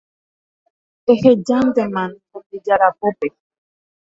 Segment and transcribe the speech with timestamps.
[1.11, 3.27] Ehejántema Ñandejára pópe